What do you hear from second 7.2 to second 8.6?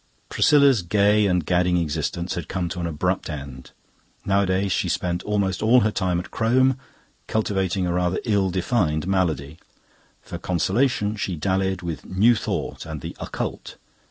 cultivating a rather ill